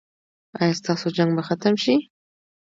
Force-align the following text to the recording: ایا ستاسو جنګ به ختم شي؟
ایا 0.59 0.73
ستاسو 0.79 1.07
جنګ 1.17 1.31
به 1.35 1.43
ختم 1.47 1.73
شي؟ 1.83 1.95